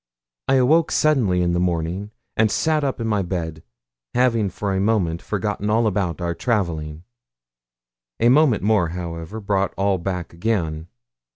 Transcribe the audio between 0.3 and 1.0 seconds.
I awoke